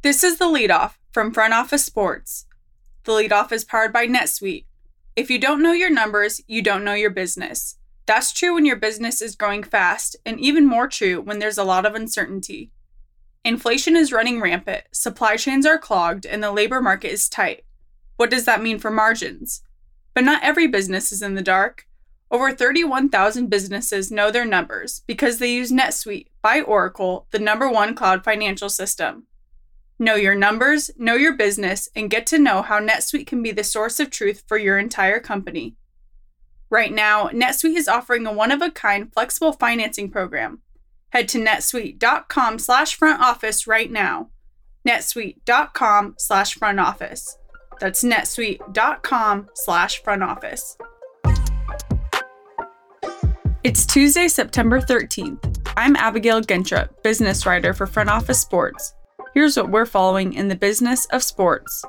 This 0.00 0.22
is 0.22 0.38
the 0.38 0.44
leadoff 0.44 0.92
from 1.10 1.32
Front 1.32 1.54
Office 1.54 1.84
Sports. 1.84 2.46
The 3.02 3.10
leadoff 3.10 3.50
is 3.50 3.64
powered 3.64 3.92
by 3.92 4.06
NetSuite. 4.06 4.66
If 5.16 5.28
you 5.28 5.40
don't 5.40 5.60
know 5.60 5.72
your 5.72 5.90
numbers, 5.90 6.40
you 6.46 6.62
don't 6.62 6.84
know 6.84 6.94
your 6.94 7.10
business. 7.10 7.78
That's 8.06 8.32
true 8.32 8.54
when 8.54 8.64
your 8.64 8.76
business 8.76 9.20
is 9.20 9.34
growing 9.34 9.64
fast, 9.64 10.14
and 10.24 10.38
even 10.38 10.68
more 10.68 10.86
true 10.86 11.20
when 11.20 11.40
there's 11.40 11.58
a 11.58 11.64
lot 11.64 11.84
of 11.84 11.96
uncertainty. 11.96 12.70
Inflation 13.44 13.96
is 13.96 14.12
running 14.12 14.40
rampant, 14.40 14.84
supply 14.92 15.36
chains 15.36 15.66
are 15.66 15.78
clogged, 15.78 16.24
and 16.24 16.44
the 16.44 16.52
labor 16.52 16.80
market 16.80 17.10
is 17.10 17.28
tight. 17.28 17.64
What 18.18 18.30
does 18.30 18.44
that 18.44 18.62
mean 18.62 18.78
for 18.78 18.92
margins? 18.92 19.62
But 20.14 20.22
not 20.22 20.44
every 20.44 20.68
business 20.68 21.10
is 21.10 21.22
in 21.22 21.34
the 21.34 21.42
dark. 21.42 21.88
Over 22.30 22.52
31,000 22.52 23.48
businesses 23.50 24.12
know 24.12 24.30
their 24.30 24.44
numbers 24.44 25.02
because 25.08 25.38
they 25.38 25.52
use 25.52 25.72
NetSuite 25.72 26.28
by 26.40 26.60
Oracle, 26.60 27.26
the 27.32 27.40
number 27.40 27.68
one 27.68 27.96
cloud 27.96 28.22
financial 28.22 28.68
system. 28.68 29.24
Know 30.00 30.14
your 30.14 30.36
numbers, 30.36 30.92
know 30.96 31.14
your 31.14 31.36
business, 31.36 31.88
and 31.96 32.08
get 32.08 32.24
to 32.28 32.38
know 32.38 32.62
how 32.62 32.78
NetSuite 32.78 33.26
can 33.26 33.42
be 33.42 33.50
the 33.50 33.64
source 33.64 33.98
of 33.98 34.10
truth 34.10 34.44
for 34.46 34.56
your 34.56 34.78
entire 34.78 35.18
company. 35.18 35.74
Right 36.70 36.92
now, 36.92 37.28
NetSuite 37.28 37.76
is 37.76 37.88
offering 37.88 38.24
a 38.24 38.32
one-of-a-kind 38.32 39.12
flexible 39.12 39.52
financing 39.52 40.08
program. 40.10 40.60
Head 41.10 41.28
to 41.30 41.38
netsuite.com 41.38 42.60
slash 42.60 42.94
front 42.94 43.20
office 43.20 43.66
right 43.66 43.90
now. 43.90 44.28
netsuite.com 44.86 46.14
slash 46.18 46.54
front 46.54 46.78
office. 46.78 47.36
That's 47.80 48.04
netsuite.com 48.04 49.48
slash 49.54 50.02
front 50.02 50.22
office. 50.22 50.76
It's 53.64 53.84
Tuesday, 53.84 54.28
September 54.28 54.80
13th. 54.80 55.58
I'm 55.76 55.96
Abigail 55.96 56.40
Gentrup, 56.40 57.02
business 57.02 57.44
writer 57.46 57.74
for 57.74 57.86
Front 57.86 58.10
Office 58.10 58.40
Sports. 58.40 58.94
Here's 59.38 59.56
what 59.56 59.70
we're 59.70 59.86
following 59.86 60.32
in 60.32 60.48
the 60.48 60.56
business 60.56 61.06
of 61.12 61.22
sports. 61.22 61.84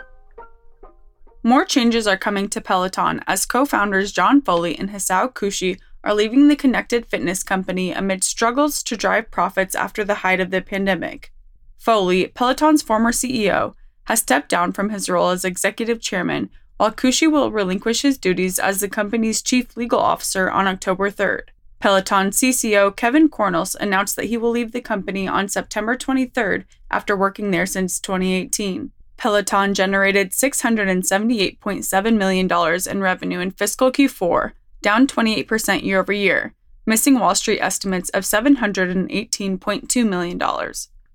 More 1.42 1.66
changes 1.66 2.06
are 2.06 2.16
coming 2.16 2.48
to 2.48 2.62
Peloton 2.62 3.22
as 3.26 3.48
co 3.48 3.66
founders 3.66 4.12
John 4.12 4.40
Foley 4.40 4.78
and 4.78 4.92
Hisao 4.92 5.34
Kushi 5.34 5.80
are 6.04 6.14
leaving 6.14 6.48
the 6.48 6.56
connected 6.56 7.08
fitness 7.08 7.42
company 7.42 7.92
amid 7.92 8.24
struggles 8.24 8.84
to 8.84 8.96
drive 8.96 9.32
profits 9.32 9.74
after 9.74 10.04
the 10.04 10.22
height 10.22 10.40
of 10.40 10.52
the 10.52 10.62
pandemic. 10.62 11.34
Foley, 11.80 12.28
Peloton's 12.28 12.84
former 12.84 13.12
CEO, 13.12 13.74
has 14.04 14.20
stepped 14.20 14.50
down 14.50 14.72
from 14.72 14.92
his 14.92 15.10
role 15.10 15.30
as 15.30 15.44
executive 15.44 16.00
chairman, 16.00 16.52
while 16.78 16.92
Kushi 16.92 17.26
will 17.32 17.50
relinquish 17.52 18.04
his 18.04 18.20
duties 18.20 18.60
as 18.60 18.80
the 18.80 18.88
company's 18.88 19.42
chief 19.42 19.76
legal 19.76 20.00
officer 20.00 20.52
on 20.52 20.68
October 20.68 21.10
3rd. 21.10 21.46
Peloton 21.80 22.32
CCO 22.32 22.94
Kevin 22.96 23.30
Cornils 23.30 23.76
announced 23.80 24.16
that 24.18 24.26
he 24.26 24.38
will 24.38 24.52
leave 24.52 24.74
the 24.74 24.82
company 24.82 25.28
on 25.28 25.48
September 25.48 25.96
23rd 25.96 26.66
after 26.92 27.16
working 27.16 27.52
there 27.52 27.66
since 27.66 28.00
2018. 28.00 28.92
Peloton 29.16 29.74
generated 29.74 30.32
$678.7 30.32 32.18
million 32.18 32.80
in 32.90 33.02
revenue 33.02 33.40
in 33.40 33.52
fiscal 33.52 33.92
Q4, 33.92 34.52
down 34.82 35.08
28% 35.08 35.84
year 35.84 36.00
over 36.00 36.14
year, 36.14 36.54
missing 36.86 37.20
Wall 37.20 37.36
Street 37.36 37.60
estimates 37.60 38.10
of 38.10 38.24
$718.2 38.24 40.08
million. 40.08 40.42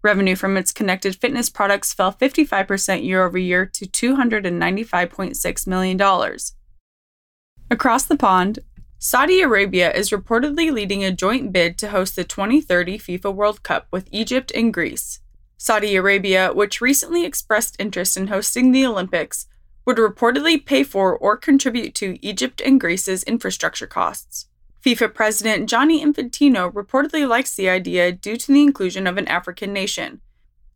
Revenue 0.03 0.37
from 0.37 0.57
its 0.59 0.73
connected 0.73 1.17
fitness 1.17 1.49
products 1.49 1.95
fell 1.95 2.13
55% 2.13 3.05
year 3.05 3.25
over 3.25 3.39
year 3.39 3.65
to 3.67 3.87
$295.6 3.87 5.67
million. 5.67 6.37
Across 7.71 8.05
the 8.05 8.17
pond, 8.17 8.59
Saudi 9.07 9.43
Arabia 9.43 9.93
is 9.93 10.09
reportedly 10.09 10.73
leading 10.73 11.05
a 11.05 11.13
joint 11.13 11.53
bid 11.53 11.77
to 11.77 11.91
host 11.91 12.17
the 12.17 12.25
2030 12.25 12.97
FIFA 12.97 13.35
World 13.35 13.63
Cup 13.63 13.87
with 13.91 14.09
Egypt 14.11 14.51
and 14.55 14.73
Greece. 14.73 15.21
Saudi 15.59 15.95
Arabia, 15.95 16.55
which 16.55 16.81
recently 16.81 17.27
expressed 17.27 17.77
interest 17.79 18.17
in 18.17 18.29
hosting 18.29 18.73
the 18.73 18.87
Olympics, 18.87 19.47
would 19.85 19.99
reportedly 19.99 20.65
pay 20.65 20.83
for 20.83 21.15
or 21.15 21.37
contribute 21.37 21.95
to 21.97 22.17
Egypt 22.27 22.63
and 22.65 22.81
Greece's 22.81 23.23
infrastructure 23.25 23.87
costs. 23.87 24.47
FIFA 24.83 25.13
President 25.13 25.69
Gianni 25.69 26.03
Infantino 26.03 26.73
reportedly 26.73 27.29
likes 27.29 27.55
the 27.55 27.69
idea 27.69 28.11
due 28.11 28.39
to 28.39 28.53
the 28.55 28.63
inclusion 28.63 29.07
of 29.07 29.19
an 29.19 29.29
African 29.29 29.75
nation. 29.75 30.23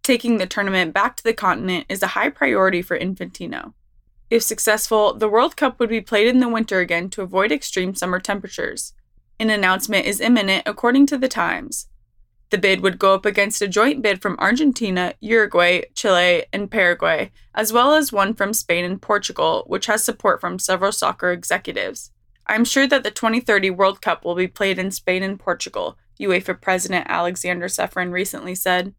Taking 0.03 0.37
the 0.37 0.47
tournament 0.47 0.93
back 0.93 1.17
to 1.17 1.25
the 1.25 1.33
continent 1.33 1.87
is 1.89 2.03
a 2.03 2.09
high 2.09 2.29
priority 2.29 2.83
for 2.83 2.99
Infantino. 2.99 3.73
If 4.31 4.43
successful, 4.43 5.15
the 5.15 5.29
World 5.29 5.57
Cup 5.57 5.81
would 5.81 5.89
be 5.89 6.03
played 6.03 6.27
in 6.27 6.41
the 6.41 6.49
winter 6.49 6.81
again 6.81 7.09
to 7.11 7.23
avoid 7.23 7.51
extreme 7.51 7.95
summer 7.95 8.21
temperatures. 8.21 8.93
An 9.41 9.49
announcement 9.49 10.05
is 10.05 10.21
imminent, 10.21 10.65
according 10.67 11.07
to 11.07 11.17
The 11.17 11.29
Times. 11.29 11.89
The 12.51 12.59
bid 12.59 12.81
would 12.81 12.99
go 12.99 13.15
up 13.15 13.25
against 13.25 13.63
a 13.63 13.69
joint 13.69 14.03
bid 14.03 14.21
from 14.21 14.39
Argentina, 14.39 15.15
Uruguay, 15.21 15.83
Chile, 15.95 16.45
and 16.53 16.71
Paraguay, 16.71 17.31
as 17.55 17.73
well 17.73 17.95
as 17.95 18.13
one 18.13 18.35
from 18.35 18.53
Spain 18.53 18.85
and 18.85 19.01
Portugal, 19.01 19.65
which 19.67 19.87
has 19.87 20.05
support 20.05 20.41
from 20.41 20.59
several 20.59 20.93
soccer 20.93 21.31
executives. 21.31 22.11
I'm 22.47 22.65
sure 22.65 22.87
that 22.87 23.05
the 23.05 23.11
2030 23.11 23.71
World 23.71 24.01
Cup 24.01 24.25
will 24.25 24.35
be 24.35 24.49
played 24.49 24.79
in 24.79 24.91
Spain 24.91 25.23
and 25.23 25.39
Portugal, 25.39 25.99
UEFA 26.21 26.59
President 26.61 27.07
Alexander 27.09 27.67
Ceferin 27.67 28.13
recently 28.13 28.55
said. 28.55 28.95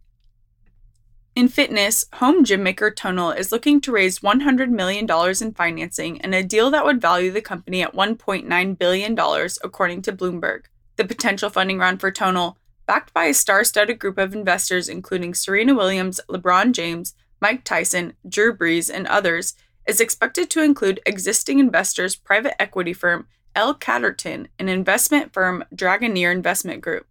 In 1.40 1.48
fitness, 1.48 2.04
home 2.16 2.44
gym 2.44 2.64
maker 2.64 2.92
Tonal 2.92 3.32
is 3.32 3.50
looking 3.50 3.80
to 3.80 3.94
raise 3.94 4.20
$100 4.20 4.68
million 4.72 5.08
in 5.42 5.54
financing 5.54 6.18
in 6.18 6.34
a 6.34 6.44
deal 6.44 6.70
that 6.70 6.84
would 6.84 7.00
value 7.00 7.32
the 7.32 7.40
company 7.40 7.82
at 7.82 7.96
$1.9 7.96 8.78
billion, 8.78 9.18
according 9.64 10.02
to 10.02 10.12
Bloomberg. 10.12 10.64
The 10.98 11.06
potential 11.06 11.50
funding 11.50 11.78
round 11.78 12.02
for 12.02 12.12
Tonal, 12.12 12.58
backed 12.86 13.14
by 13.14 13.24
a 13.24 13.34
star 13.34 13.64
studded 13.64 14.00
group 14.00 14.18
of 14.18 14.36
investors 14.36 14.90
including 14.90 15.34
Serena 15.34 15.74
Williams, 15.74 16.20
LeBron 16.28 16.74
James, 16.74 17.16
Mike 17.40 17.64
Tyson, 17.64 18.16
Drew 18.28 18.54
Brees, 18.54 18.94
and 18.94 19.08
others, 19.08 19.54
is 19.88 20.02
expected 20.02 20.50
to 20.50 20.62
include 20.62 21.00
existing 21.06 21.60
investors' 21.60 22.18
private 22.18 22.62
equity 22.62 22.92
firm 22.92 23.28
L. 23.56 23.74
Catterton, 23.74 24.48
an 24.60 24.68
investment 24.68 25.32
firm 25.32 25.64
Dragoneer 25.74 26.34
Investment 26.34 26.82
Group. 26.82 27.08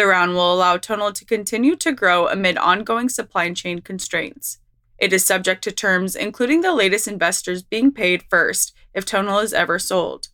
The 0.00 0.06
round 0.06 0.32
will 0.32 0.54
allow 0.54 0.78
Tonal 0.78 1.12
to 1.12 1.26
continue 1.26 1.76
to 1.76 1.92
grow 1.92 2.26
amid 2.26 2.56
ongoing 2.56 3.10
supply 3.10 3.52
chain 3.52 3.82
constraints. 3.82 4.58
It 4.96 5.12
is 5.12 5.26
subject 5.26 5.62
to 5.64 5.72
terms 5.72 6.16
including 6.16 6.62
the 6.62 6.72
latest 6.72 7.06
investors 7.06 7.62
being 7.62 7.92
paid 7.92 8.22
first 8.22 8.72
if 8.94 9.04
Tonal 9.04 9.40
is 9.40 9.52
ever 9.52 9.78
sold. 9.78 10.28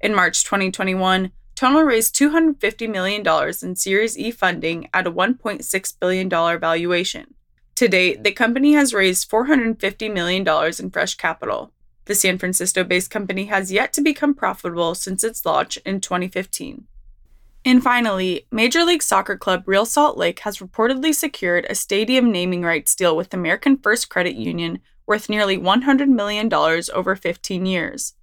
In 0.00 0.12
March 0.12 0.42
2021, 0.42 1.30
Tonal 1.54 1.84
raised 1.84 2.16
$250 2.16 2.90
million 2.90 3.24
in 3.62 3.76
Series 3.76 4.18
E 4.18 4.32
funding 4.32 4.88
at 4.92 5.06
a 5.06 5.12
$1.6 5.12 6.00
billion 6.00 6.28
valuation. 6.28 7.34
To 7.76 7.86
date, 7.86 8.24
the 8.24 8.32
company 8.32 8.72
has 8.72 8.92
raised 8.92 9.30
$450 9.30 10.12
million 10.12 10.44
in 10.80 10.90
fresh 10.90 11.14
capital. 11.14 11.70
The 12.06 12.16
San 12.16 12.38
Francisco 12.38 12.82
based 12.82 13.12
company 13.12 13.44
has 13.44 13.70
yet 13.70 13.92
to 13.92 14.00
become 14.00 14.34
profitable 14.34 14.96
since 14.96 15.22
its 15.22 15.46
launch 15.46 15.76
in 15.86 16.00
2015. 16.00 16.88
And 17.66 17.82
finally, 17.82 18.46
Major 18.52 18.84
League 18.84 19.02
Soccer 19.02 19.36
club 19.36 19.64
Real 19.66 19.84
Salt 19.84 20.16
Lake 20.16 20.38
has 20.40 20.58
reportedly 20.58 21.12
secured 21.12 21.66
a 21.68 21.74
stadium 21.74 22.30
naming 22.30 22.62
rights 22.62 22.94
deal 22.94 23.16
with 23.16 23.34
American 23.34 23.76
First 23.76 24.08
Credit 24.08 24.36
Union 24.36 24.78
worth 25.04 25.28
nearly 25.28 25.58
$100 25.58 26.06
million 26.06 26.48
over 26.54 27.16
15 27.16 27.66
years. 27.66 28.14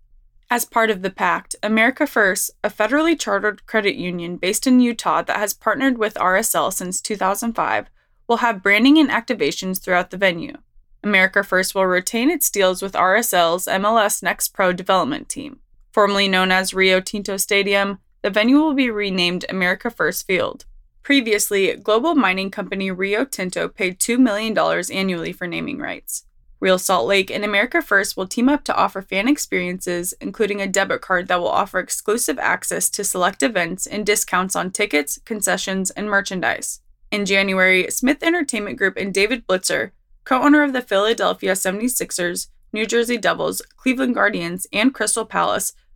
As 0.49 0.63
part 0.63 0.89
of 0.89 1.01
the 1.01 1.09
pact, 1.09 1.57
America 1.61 2.07
First, 2.07 2.51
a 2.63 2.69
federally 2.69 3.19
chartered 3.19 3.65
credit 3.65 3.95
union 3.95 4.37
based 4.37 4.65
in 4.65 4.79
Utah 4.79 5.21
that 5.23 5.39
has 5.39 5.53
partnered 5.53 5.97
with 5.97 6.13
RSL 6.13 6.71
since 6.71 7.01
2005, 7.01 7.89
will 8.29 8.37
have 8.37 8.63
branding 8.63 8.97
and 8.97 9.09
activations 9.09 9.81
throughout 9.81 10.09
the 10.09 10.17
venue. 10.17 10.55
America 11.03 11.43
First 11.43 11.75
will 11.75 11.85
retain 11.85 12.31
its 12.31 12.49
deals 12.49 12.81
with 12.81 12.93
RSL's 12.93 13.65
MLS 13.65 14.23
Next 14.23 14.49
Pro 14.49 14.71
development 14.71 15.27
team. 15.27 15.59
Formerly 15.91 16.29
known 16.29 16.49
as 16.49 16.73
Rio 16.73 17.01
Tinto 17.01 17.35
Stadium, 17.35 17.99
the 18.23 18.29
venue 18.29 18.55
will 18.55 18.73
be 18.73 18.89
renamed 18.89 19.45
America 19.49 19.91
First 19.91 20.25
Field. 20.25 20.65
Previously, 21.03 21.75
global 21.75 22.15
mining 22.15 22.49
company 22.49 22.89
Rio 22.89 23.25
Tinto 23.25 23.67
paid 23.67 23.99
$2 23.99 24.17
million 24.17 24.57
annually 24.91 25.33
for 25.33 25.45
naming 25.45 25.77
rights. 25.77 26.25
Real 26.61 26.79
Salt 26.79 27.05
Lake 27.05 27.29
and 27.29 27.43
America 27.43 27.81
First 27.81 28.15
will 28.15 28.25
team 28.25 28.47
up 28.47 28.63
to 28.63 28.75
offer 28.75 29.01
fan 29.01 29.27
experiences, 29.27 30.13
including 30.21 30.61
a 30.61 30.67
debit 30.67 31.01
card 31.01 31.27
that 31.27 31.41
will 31.41 31.49
offer 31.49 31.79
exclusive 31.79 32.39
access 32.39 32.89
to 32.91 33.03
select 33.03 33.43
events 33.43 33.85
and 33.85 34.05
discounts 34.05 34.55
on 34.55 34.71
tickets, 34.71 35.19
concessions, 35.25 35.91
and 35.91 36.09
merchandise. 36.09 36.79
In 37.11 37.25
January, 37.25 37.91
Smith 37.91 38.23
Entertainment 38.23 38.77
Group 38.77 38.95
and 38.95 39.13
David 39.13 39.45
Blitzer, 39.45 39.91
co 40.23 40.41
owner 40.41 40.63
of 40.63 40.71
the 40.71 40.81
Philadelphia 40.81 41.51
76ers, 41.51 42.47
New 42.71 42.85
Jersey 42.85 43.17
Devils, 43.17 43.61
Cleveland 43.75 44.15
Guardians, 44.15 44.65
and 44.71 44.93
Crystal 44.93 45.25
Palace, 45.25 45.73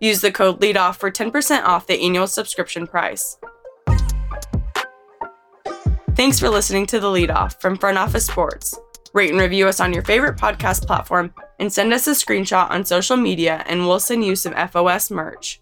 Use 0.00 0.22
the 0.22 0.32
code 0.32 0.60
LEADOFF 0.60 0.96
for 0.96 1.10
10% 1.10 1.62
off 1.64 1.86
the 1.86 2.00
annual 2.00 2.26
subscription 2.26 2.86
price. 2.86 3.36
Thanks 6.16 6.40
for 6.40 6.48
listening 6.48 6.86
to 6.86 7.00
The 7.00 7.06
Leadoff 7.06 7.60
from 7.60 7.76
Front 7.76 7.98
Office 7.98 8.26
Sports. 8.26 8.78
Rate 9.12 9.30
and 9.30 9.40
review 9.40 9.68
us 9.68 9.80
on 9.80 9.92
your 9.92 10.02
favorite 10.02 10.38
podcast 10.38 10.86
platform 10.86 11.34
and 11.58 11.72
send 11.72 11.92
us 11.92 12.06
a 12.06 12.12
screenshot 12.12 12.70
on 12.70 12.84
social 12.84 13.16
media, 13.16 13.64
and 13.66 13.86
we'll 13.86 14.00
send 14.00 14.24
you 14.24 14.36
some 14.36 14.54
FOS 14.54 15.10
merch. 15.10 15.59